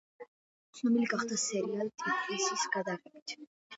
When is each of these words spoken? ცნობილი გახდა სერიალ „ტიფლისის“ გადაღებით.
ცნობილი 0.77 1.09
გახდა 1.11 1.37
სერიალ 1.43 1.93
„ტიფლისის“ 2.05 2.67
გადაღებით. 2.77 3.37